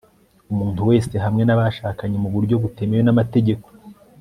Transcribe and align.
umuntu 0.51 0.81
wese, 0.89 1.13
hamwe 1.25 1.43
n'abashakanye 1.45 2.17
mu 2.23 2.29
buryo 2.35 2.55
butemewe 2.63 3.01
n'amategeko 3.03 3.67